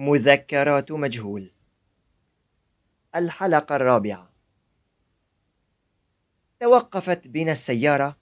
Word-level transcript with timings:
مذكرات 0.00 0.92
مجهول. 0.92 1.50
الحلقة 3.16 3.76
الرابعة. 3.76 4.30
توقفت 6.60 7.28
بنا 7.28 7.52
السيارة 7.52 8.16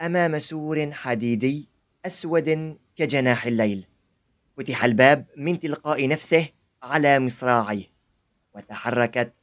أمام 0.00 0.38
سور 0.38 0.92
حديدي 0.92 1.68
أسود 2.06 2.78
كجناح 2.96 3.46
الليل. 3.46 3.86
فتح 4.56 4.84
الباب 4.84 5.26
من 5.36 5.58
تلقاء 5.58 6.08
نفسه 6.08 6.48
على 6.82 7.18
مصراعيه. 7.18 7.84
وتحركت 8.54 9.40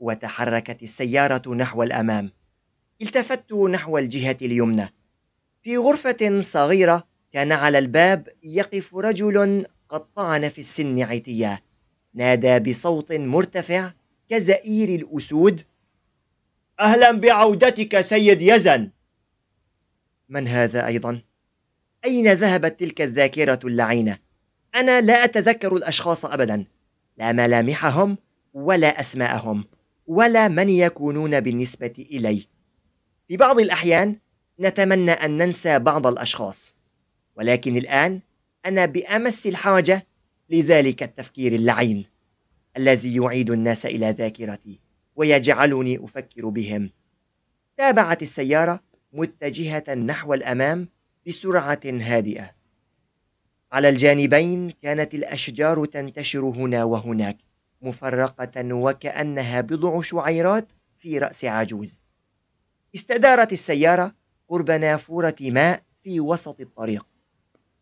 وتحركت 0.00 0.82
السيارة 0.82 1.54
نحو 1.54 1.82
الأمام. 1.82 2.32
التفت 3.02 3.52
نحو 3.52 3.98
الجهة 3.98 4.36
اليمنى. 4.42 4.94
في 5.62 5.76
غرفة 5.76 6.40
صغيرة 6.40 7.08
كان 7.32 7.52
على 7.52 7.78
الباب 7.78 8.28
يقف 8.42 8.94
رجل 8.94 9.66
قد 9.90 10.14
طعن 10.14 10.48
في 10.48 10.58
السن 10.58 11.02
عتياه 11.02 11.58
نادى 12.14 12.58
بصوت 12.58 13.12
مرتفع 13.12 13.92
كزئير 14.28 14.88
الأسود. 14.88 15.62
أهلا 16.80 17.10
بعودتك 17.10 18.00
سيد 18.00 18.42
يزن. 18.42 18.90
من 20.28 20.48
هذا 20.48 20.86
أيضا؟ 20.86 21.22
أين 22.04 22.32
ذهبت 22.32 22.80
تلك 22.80 23.00
الذاكرة 23.00 23.58
اللعينة؟ 23.64 24.18
أنا 24.74 25.00
لا 25.00 25.24
أتذكر 25.24 25.76
الأشخاص 25.76 26.24
أبدا. 26.24 26.64
لا 27.18 27.32
ملامحهم 27.32 28.18
ولا 28.54 29.00
أسماءهم 29.00 29.64
ولا 30.06 30.48
من 30.48 30.70
يكونون 30.70 31.40
بالنسبة 31.40 32.06
إلي. 32.10 32.46
في 33.28 33.36
بعض 33.36 33.58
الأحيان 33.60 34.16
نتمنى 34.60 35.10
أن 35.10 35.36
ننسى 35.36 35.78
بعض 35.78 36.06
الأشخاص 36.06 36.76
ولكن 37.36 37.76
الآن 37.76 38.20
أنا 38.66 38.86
بأمس 38.86 39.46
الحاجة 39.46 40.06
لذلك 40.50 41.02
التفكير 41.02 41.52
اللعين 41.52 42.06
الذي 42.76 43.16
يعيد 43.16 43.50
الناس 43.50 43.86
إلى 43.86 44.10
ذاكرتي 44.10 44.80
ويجعلني 45.16 46.04
أفكر 46.04 46.48
بهم. 46.48 46.90
تابعت 47.76 48.22
السيارة 48.22 48.80
متجهة 49.12 49.94
نحو 49.94 50.34
الأمام 50.34 50.88
بسرعة 51.26 51.80
هادئة. 51.84 52.50
على 53.72 53.88
الجانبين 53.88 54.70
كانت 54.70 55.14
الأشجار 55.14 55.84
تنتشر 55.84 56.40
هنا 56.40 56.84
وهناك 56.84 57.36
مفرقة 57.82 58.74
وكأنها 58.74 59.60
بضع 59.60 60.02
شعيرات 60.02 60.72
في 60.98 61.18
رأس 61.18 61.44
عجوز. 61.44 62.00
استدارت 62.94 63.52
السيارة 63.52 64.14
قرب 64.48 64.70
نافورة 64.70 65.36
ماء 65.40 65.82
في 66.02 66.20
وسط 66.20 66.60
الطريق. 66.60 67.09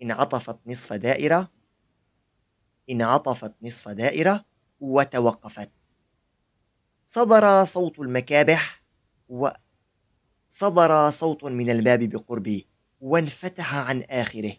انعطفت 0.02 0.58
نصف 0.66 0.92
دائرة 0.92 1.50
انعطفت 2.90 3.52
نصف 3.62 3.88
دائرة 3.88 4.44
وتوقفت. 4.80 5.70
صدر 7.04 7.64
صوت 7.64 7.98
المكابح 7.98 8.82
و 9.28 9.48
صدر 10.48 11.10
صوت 11.10 11.44
من 11.44 11.70
الباب 11.70 12.02
بقربي 12.02 12.66
وانفتح 13.00 13.74
عن 13.74 14.02
آخره. 14.02 14.52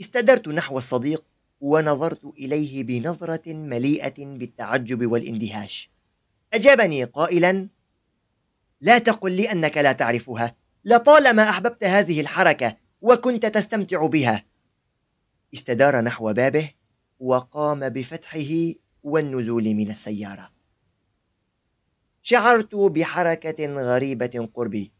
استدرت 0.00 0.48
نحو 0.48 0.78
الصديق 0.78 1.24
ونظرت 1.60 2.24
إليه 2.24 2.84
بنظرة 2.84 3.54
مليئة 3.54 4.26
بالتعجب 4.26 5.06
والإندهاش. 5.12 5.90
أجابني 6.52 7.04
قائلا 7.04 7.68
لا 8.80 8.98
تقل 8.98 9.32
لي 9.32 9.52
أنك 9.52 9.76
لا 9.76 9.92
تعرفها. 9.92 10.56
لطالما 10.84 11.50
أحببت 11.50 11.84
هذه 11.84 12.20
الحركة 12.20 12.76
وكنت 13.02 13.46
تستمتع 13.46 14.06
بها. 14.06 14.44
استدار 15.54 16.00
نحو 16.00 16.32
بابه 16.32 16.70
وقام 17.20 17.88
بفتحه 17.88 18.74
والنزول 19.02 19.74
من 19.74 19.90
السيارة. 19.90 20.50
شعرت 22.22 22.74
بحركة 22.74 23.66
غريبة 23.66 24.48
قربي. 24.54 24.92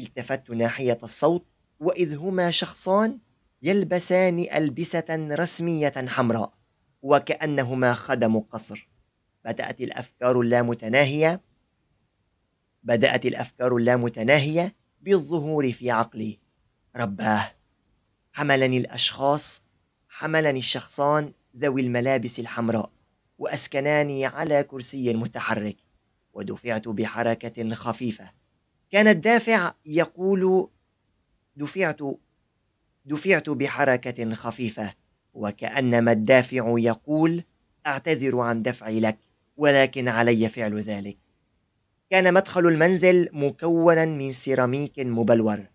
التفت 0.00 0.50
ناحية 0.50 0.98
الصوت 1.02 1.46
وإذ 1.80 2.16
هما 2.16 2.50
شخصان 2.50 3.18
يلبسان 3.62 4.38
ألبسة 4.38 5.04
رسمية 5.10 5.92
حمراء 6.08 6.52
وكأنهما 7.02 7.94
خدم 7.94 8.40
قصر. 8.40 8.88
بدأت 9.44 9.80
الأفكار 9.80 10.40
اللامتناهية. 10.40 11.40
بدأت 12.82 13.26
الأفكار 13.26 13.76
اللامتناهية 13.76 14.76
بالظهور 15.00 15.72
في 15.72 15.90
عقلي. 15.90 16.38
رباه 16.96 17.52
حملني 18.32 18.78
الأشخاص 18.78 19.64
حملني 20.12 20.58
الشخصان 20.58 21.32
ذوي 21.56 21.80
الملابس 21.80 22.38
الحمراء 22.38 22.90
وأسكناني 23.38 24.26
على 24.26 24.62
كرسي 24.62 25.14
متحرك 25.14 25.76
ودفعت 26.32 26.88
بحركة 26.88 27.74
خفيفة. 27.74 28.30
كان 28.90 29.08
الدافع 29.08 29.72
يقول 29.86 30.70
دفعت 31.56 32.00
دفعت 33.04 33.50
بحركة 33.50 34.30
خفيفة 34.34 34.94
وكأنما 35.34 36.12
الدافع 36.12 36.74
يقول 36.78 37.44
أعتذر 37.86 38.38
عن 38.38 38.62
دفعي 38.62 39.00
لك 39.00 39.18
ولكن 39.56 40.08
علي 40.08 40.48
فعل 40.48 40.80
ذلك. 40.80 41.18
كان 42.10 42.34
مدخل 42.34 42.66
المنزل 42.66 43.28
مكونا 43.32 44.04
من 44.04 44.32
سيراميك 44.32 44.98
مبلور 44.98 45.66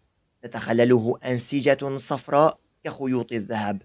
تتخلله 0.41 1.19
أنسجة 1.25 1.97
صفراء 1.97 2.59
كخيوط 2.83 3.31
الذهب. 3.31 3.81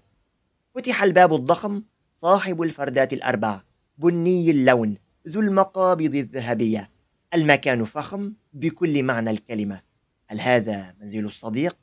فتح 0.80 1.02
الباب 1.02 1.34
الضخم 1.34 1.82
صاحب 2.12 2.62
الفردات 2.62 3.12
الأربع 3.12 3.62
بني 3.98 4.50
اللون 4.50 4.96
ذو 5.28 5.40
المقابض 5.40 6.14
الذهبية 6.14 6.90
المكان 7.34 7.84
فخم 7.84 8.32
بكل 8.52 9.02
معنى 9.02 9.30
الكلمة 9.30 9.82
هل 10.26 10.40
هذا 10.40 10.94
منزل 11.00 11.26
الصديق؟ 11.26 11.76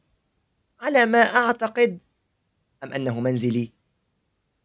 على 0.80 1.06
ما 1.06 1.18
أعتقد 1.18 2.04
أم 2.84 2.94
أنه 2.94 3.20
منزلي؟ 3.20 3.72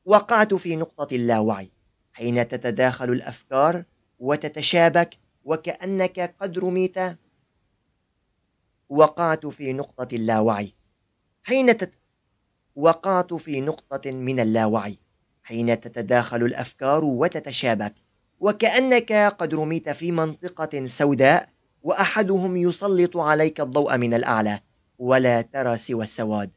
وقعت 0.05 0.55
في 0.55 0.77
نقطة 0.77 1.17
اللاوعي 1.17 1.71
حين 2.13 2.49
تتداخل 2.49 3.13
الأفكار 3.13 3.85
وتتشابك 4.19 5.19
وكأنك 5.45 6.37
قد 6.41 6.59
رميت 6.59 6.99
وقعت 8.89 9.47
في 9.47 9.73
نقطة 9.73 10.15
اللاوعي 10.15 10.75
حين 11.43 11.77
تت... 11.77 12.02
وقعت 12.77 13.35
في 13.35 13.61
نقطة 13.61 14.11
من 14.11 14.41
اللاوعي 14.41 14.99
حين 15.43 15.81
تتداخل 15.81 16.43
الأفكار 16.43 17.05
وتتشابك. 17.05 17.95
وكأنك 18.41 19.13
قد 19.13 19.55
رميت 19.55 19.89
في 19.89 20.13
منطقة 20.13 20.87
سوداء 20.87 21.49
وأحدهم 21.83 22.57
يسلط 22.57 23.17
عليك 23.17 23.61
الضوء 23.61 23.97
من 23.97 24.15
الأعلى 24.15 24.61
ولا 24.99 25.41
ترى 25.43 25.79
سوى 25.79 26.05
السواد. 26.05 26.51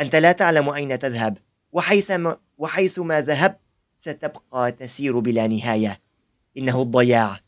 أنت 0.00 0.16
لا 0.16 0.32
تعلم 0.32 0.68
أين 0.68 0.98
تذهب 0.98 1.38
وحيثما, 1.72 2.36
وحيثما 2.58 3.20
ذهبت 3.20 3.58
ستبقى 3.96 4.72
تسير 4.72 5.18
بلا 5.18 5.46
نهاية. 5.46 6.00
إنه 6.58 6.82
الضياع. 6.82 7.40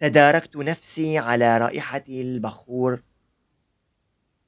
تداركت 0.00 0.56
نفسي 0.56 1.18
على 1.18 1.58
رائحة 1.58 2.04
البخور. 2.08 3.02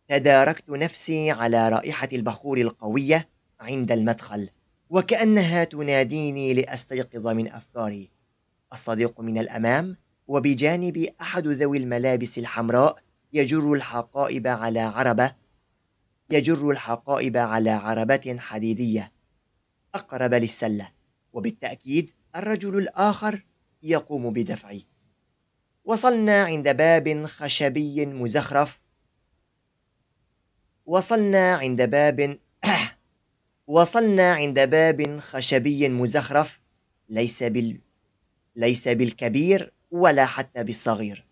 تداركت 0.09 0.71
نفسي 0.71 1.31
على 1.31 1.69
رائحة 1.69 2.09
البخور 2.13 2.59
القوية 2.59 3.29
عند 3.61 3.93
المدخل 3.93 4.49
وكأنها 4.91 5.65
تناديني 5.65 6.55
لأستيقظ 6.55 7.27
من 7.27 7.49
أفكاري. 7.49 8.11
الصديق 8.73 9.21
من 9.21 9.39
الأمام 9.39 9.97
وبجانبي 10.29 11.11
أحد 11.21 11.47
ذوي 11.47 11.79
الملابس 11.79 12.39
الحمراء 12.39 12.99
يجر 13.33 13.73
الحقائب 13.73 14.47
على 14.47 14.81
عربة 14.81 15.35
يجر 16.31 16.71
الحقائب 16.71 17.37
على 17.37 17.71
عربة 17.71 18.37
حديدية. 18.39 19.13
أقرب 19.95 20.35
للسلة 20.35 20.89
وبالتأكيد 21.33 22.11
الرجل 22.37 22.79
الآخر 22.79 23.45
يقوم 23.83 24.33
بدفعي. 24.33 24.87
وصلنا 25.85 26.43
عند 26.43 26.69
باب 26.69 27.25
خشبي 27.25 28.07
مزخرف 28.07 28.82
وصلنا 30.87 31.55
عند 31.55 31.83
باب 31.91 32.39
وصلنا 33.67 34.33
عند 34.33 34.61
باب 34.61 35.17
خشبي 35.17 35.89
مزخرف 35.89 36.61
ليس 37.09 37.43
بال 37.43 37.81
ليس 38.57 38.89
بالكبير 38.89 39.73
ولا 39.91 40.27
حتى 40.27 40.65
بالصغير. 40.65 41.27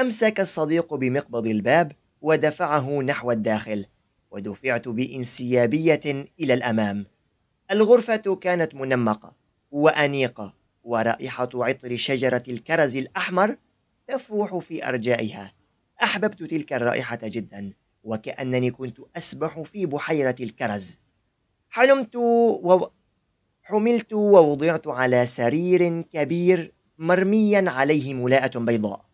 أمسك 0.00 0.40
الصديق 0.40 0.94
بمقبض 0.94 1.46
الباب 1.46 1.92
ودفعه 2.20 3.02
نحو 3.02 3.30
الداخل 3.30 3.86
ودفعت 4.30 4.88
بانسيابية 4.88 6.26
إلى 6.40 6.54
الأمام. 6.54 7.06
الغرفة 7.70 8.36
كانت 8.36 8.74
منمقة 8.74 9.36
وأنيقة 9.70 10.54
ورائحة 10.84 11.50
عطر 11.54 11.96
شجرة 11.96 12.42
الكرز 12.48 12.96
الأحمر 12.96 13.56
تفوح 14.08 14.58
في 14.58 14.88
أرجائها. 14.88 15.52
أحببت 16.02 16.42
تلك 16.42 16.72
الرائحة 16.72 17.18
جدا. 17.22 17.72
وكأنني 18.04 18.70
كنت 18.70 18.98
أسبح 19.16 19.60
في 19.60 19.86
بحيرة 19.86 20.36
الكرز. 20.40 20.98
حلمت 21.70 22.16
و... 22.16 22.86
حملت 23.62 24.12
ووضعت 24.12 24.88
على 24.88 25.26
سرير 25.26 26.00
كبير 26.00 26.72
مرميا 26.98 27.64
عليه 27.70 28.14
ملاءة 28.14 28.58
بيضاء. 28.58 29.04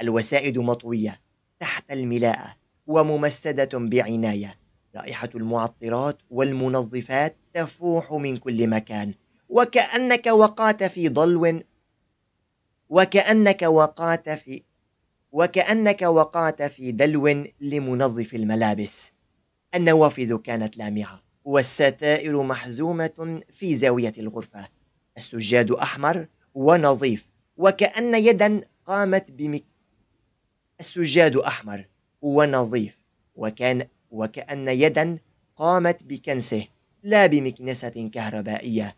الوسائد 0.00 0.58
مطوية 0.58 1.20
تحت 1.60 1.92
الملاءة 1.92 2.56
وممسدة 2.86 3.78
بعناية. 3.78 4.58
رائحة 4.96 5.30
المعطرات 5.34 6.18
والمنظفات 6.30 7.36
تفوح 7.54 8.12
من 8.12 8.36
كل 8.36 8.68
مكان. 8.68 9.14
وكأنك 9.48 10.26
وقعت 10.26 10.84
في 10.84 11.08
ضلو 11.08 11.60
وكأنك 12.88 13.62
وقعت 13.62 14.30
في 14.30 14.62
وكأنك 15.34 16.02
وقعت 16.02 16.62
في 16.62 16.92
دلو 16.92 17.44
لمنظف 17.60 18.34
الملابس. 18.34 19.12
النوافذ 19.74 20.36
كانت 20.36 20.76
لامعة 20.76 21.22
والستائر 21.44 22.42
محزومة 22.42 23.40
في 23.52 23.74
زاوية 23.74 24.12
الغرفة. 24.18 24.68
السجاد 25.16 25.70
أحمر 25.70 26.26
ونظيف 26.54 27.26
وكأن 27.56 28.14
يدا 28.14 28.60
قامت 28.84 29.30
بمك 29.30 29.64
السجاد 30.80 31.36
أحمر 31.36 31.84
ونظيف 32.22 32.98
وكان 33.36 33.86
وكأن 34.10 34.68
يدا 34.68 35.18
قامت 35.56 36.04
بكنسه 36.04 36.66
لا 37.02 37.26
بمكنسة 37.26 38.10
كهربائية. 38.14 38.96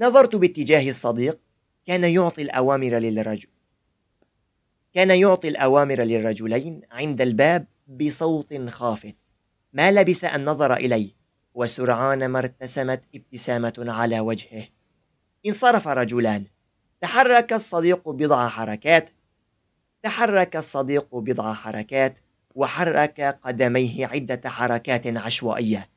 نظرت 0.00 0.36
باتجاه 0.36 0.88
الصديق 0.88 1.38
كان 1.86 2.04
يعطي 2.04 2.42
الأوامر 2.42 2.98
للرجل. 2.98 3.48
كان 4.96 5.10
يعطي 5.10 5.48
الأوامر 5.48 6.00
للرجلين 6.00 6.80
عند 6.92 7.20
الباب 7.20 7.66
بصوت 7.88 8.68
خافت. 8.68 9.16
ما 9.72 9.92
لبث 9.92 10.24
أن 10.24 10.44
نظر 10.44 10.74
إلي 10.74 11.14
وسرعان 11.54 12.26
ما 12.26 12.38
ارتسمت 12.38 13.04
ابتسامة 13.14 13.74
على 13.78 14.20
وجهه. 14.20 14.68
انصرف 15.46 15.88
رجلان. 15.88 16.44
تحرك 17.00 17.52
الصديق 17.52 18.08
بضع 18.08 18.48
حركات. 18.48 19.10
تحرك 20.02 20.56
الصديق 20.56 21.14
بضع 21.14 21.52
حركات 21.52 22.18
وحرك 22.54 23.20
قدميه 23.20 24.06
عدة 24.06 24.48
حركات 24.48 25.06
عشوائية. 25.06 25.88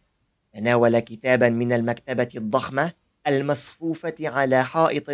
تناول 0.53 0.99
كتابا 0.99 1.49
من 1.49 1.73
المكتبة 1.73 2.29
الضخمة 2.35 2.91
المصفوفة 3.27 4.15
على 4.21 4.63
حائط 4.63 5.09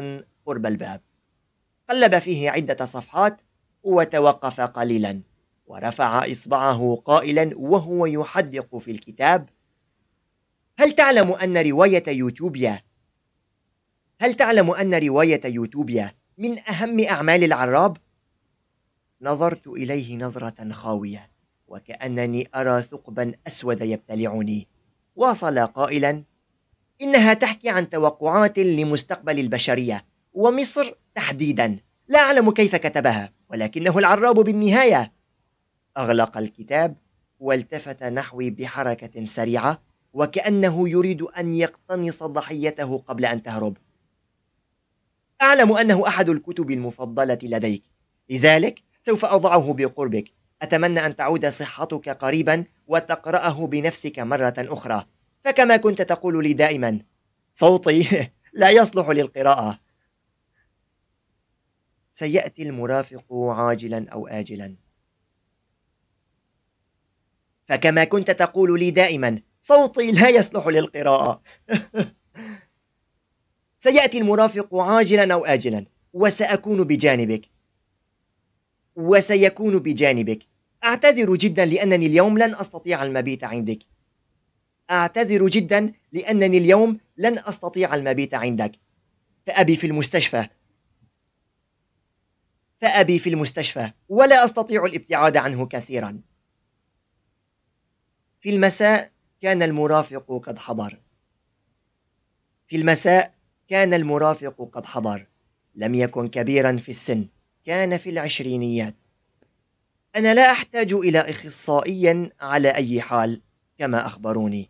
قرب 0.45 0.65
الباب. 0.65 1.01
قلب 1.89 2.19
فيه 2.19 2.49
عدة 2.49 2.85
صفحات 2.85 3.41
وتوقف 3.85 4.61
قليلا. 4.61 5.21
ورفع 5.67 6.31
إصبعه 6.31 7.01
قائلا 7.05 7.51
وهو 7.55 8.05
يحدق 8.05 8.77
في 8.77 8.91
الكتاب. 8.91 9.49
هل 10.79 10.91
تعلم 10.91 11.31
أن 11.31 11.57
رواية 11.57 12.03
يوتوبيا؟ 12.07 12.81
هل 14.21 14.33
تعلم 14.33 14.71
أن 14.71 14.93
رواية 14.93 15.41
يوتوبيا 15.45 16.11
من 16.37 16.69
أهم 16.69 16.99
أعمال 16.99 17.43
العراب؟ 17.43 17.97
نظرت 19.21 19.67
إليه 19.67 20.17
نظرة 20.17 20.69
خاوية 20.71 21.29
وكأنني 21.67 22.49
أرى 22.55 22.81
ثقبا 22.81 23.33
أسود 23.47 23.81
يبتلعني. 23.81 24.67
واصل 25.15 25.59
قائلا 25.59 26.23
إنها 27.01 27.33
تحكي 27.33 27.69
عن 27.69 27.89
توقعات 27.89 28.59
لمستقبل 28.59 29.39
البشرية 29.39 30.05
ومصر 30.33 30.93
تحديدا. 31.15 31.79
لا 32.07 32.19
أعلم 32.19 32.51
كيف 32.51 32.75
كتبها. 32.75 33.34
ولكنه 33.49 33.97
العراب 33.97 34.35
بالنهاية. 34.35 35.13
أغلق 35.97 36.37
الكتاب 36.37 36.95
والتفت 37.39 38.03
نحوي 38.03 38.49
بحركة 38.49 39.25
سريعة 39.25 39.81
وكأنه 40.13 40.89
يريد 40.89 41.21
أن 41.21 41.53
يقتنص 41.53 42.23
ضحيته 42.23 42.97
قبل 42.97 43.25
أن 43.25 43.43
تهرب. 43.43 43.77
أعلم 45.41 45.71
أنه 45.71 46.07
أحد 46.07 46.29
الكتب 46.29 46.71
المفضلة 46.71 47.39
لديك. 47.43 47.83
لذلك 48.29 48.79
سوف 49.01 49.25
أضعه 49.25 49.73
بقربك. 49.73 50.31
أتمنى 50.61 51.05
أن 51.05 51.15
تعود 51.15 51.45
صحتك 51.45 52.09
قريبا 52.09 52.63
وتقرأه 52.87 53.67
بنفسك 53.67 54.19
مرة 54.19 54.53
أخرى. 54.57 55.05
فكما 55.43 55.77
كنت 55.77 56.01
تقول 56.01 56.43
لي 56.43 56.53
دائما 56.53 56.99
صوتي 57.53 58.29
لا 58.53 58.69
يصلح 58.69 59.09
للقراءة. 59.09 59.79
سيأتي 62.15 62.63
المرافق 62.63 63.33
عاجلا 63.33 64.09
أو 64.09 64.27
آجلا. 64.27 64.75
فكما 67.65 68.03
كنت 68.03 68.31
تقول 68.31 68.79
لي 68.79 68.91
دائما 68.91 69.41
صوتي 69.61 70.11
لا 70.11 70.29
يصلح 70.29 70.67
للقراءة. 70.67 71.41
سيأتي 73.77 74.17
المرافق 74.17 74.75
عاجلا 74.75 75.33
أو 75.33 75.45
آجلا 75.45 75.85
وسأكون 76.13 76.83
بجانبك. 76.83 77.49
وسيكون 78.95 79.79
بجانبك. 79.79 80.39
أعتذر 80.83 81.35
جدا 81.35 81.65
لأنني 81.65 82.05
اليوم 82.05 82.37
لن 82.37 82.55
أستطيع 82.55 83.03
المبيت 83.03 83.43
عندك. 83.43 83.79
أعتذر 84.91 85.47
جدا 85.47 85.93
لأنني 86.11 86.57
اليوم 86.57 86.99
لن 87.17 87.39
أستطيع 87.39 87.95
المبيت 87.95 88.33
عندك. 88.33 88.71
فأبي 89.47 89.75
في 89.75 89.87
المستشفى. 89.87 90.47
فأبي 92.85 93.19
في 93.19 93.29
المستشفى 93.29 93.91
ولا 94.09 94.45
أستطيع 94.45 94.85
الابتعاد 94.85 95.37
عنه 95.37 95.65
كثيرا. 95.65 96.21
في 98.39 98.49
المساء 98.49 99.11
كان 99.41 99.63
المرافق 99.63 100.41
قد 100.43 100.59
حضر. 100.59 101.01
في 102.67 102.75
المساء 102.75 103.33
كان 103.67 103.93
المرافق 103.93 104.69
قد 104.71 104.85
حضر. 104.85 105.27
لم 105.75 105.95
يكن 105.95 106.27
كبيرا 106.27 106.77
في 106.77 106.89
السن 106.89 107.27
كان 107.65 107.97
في 107.97 108.09
العشرينيات. 108.09 108.95
أنا 110.15 110.33
لا 110.33 110.51
أحتاج 110.51 110.93
إلى 110.93 111.19
إخصائي 111.19 112.29
على 112.39 112.75
أي 112.75 113.01
حال 113.01 113.41
كما 113.77 114.05
أخبروني. 114.05 114.69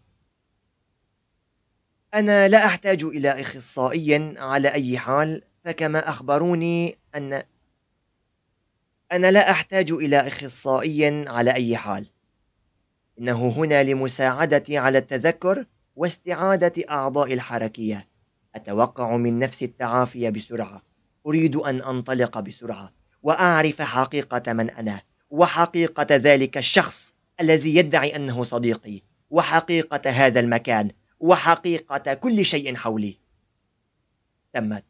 أنا 2.14 2.48
لا 2.48 2.66
أحتاج 2.66 3.04
إلى 3.04 3.42
إخصائي 3.42 4.38
على 4.38 4.74
أي 4.74 5.00
حال 5.00 5.42
فكما 5.64 6.10
أخبروني 6.10 6.98
أن 7.16 7.44
أنا 9.12 9.32
لا 9.32 9.52
أحتاج 9.52 9.92
إلى 9.92 10.28
إخصائي 10.28 11.30
على 11.30 11.54
أي 11.54 11.78
حال. 11.78 12.10
إنه 13.20 13.50
هنا 13.50 13.84
لمساعدتي 13.84 14.78
على 14.78 14.98
التذكر 14.98 15.66
واستعادة 15.96 16.74
أعضاء 16.90 17.34
الحركية. 17.34 18.08
أتوقع 18.56 19.18
من 19.18 19.40
نفسي 19.40 19.66
التعافي 19.66 20.32
بسرعة. 20.32 20.82
أريد 21.28 21.56
أن 21.56 21.82
أنطلق 21.82 22.40
بسرعة 22.40 22.94
وأعرف 23.24 23.82
حقيقة 23.82 24.54
من 24.54 24.70
أنا 24.70 25.02
وحقيقة 25.30 26.08
ذلك 26.12 26.58
الشخص 26.58 27.14
الذي 27.42 27.76
يدعي 27.76 28.16
أنه 28.16 28.44
صديقي 28.44 29.02
وحقيقة 29.30 30.10
هذا 30.10 30.40
المكان 30.40 30.92
وحقيقة 31.20 32.14
كل 32.14 32.46
شيء 32.46 32.76
حولي. 32.76 33.18
تمت. 34.54 34.86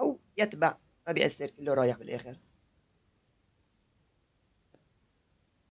أو 0.00 0.18
يتبع. 0.38 0.76
ما 1.06 1.12
بيأثر 1.12 1.46
كله 1.46 1.74
رايح 1.74 1.96
بالآخر. 1.96 2.36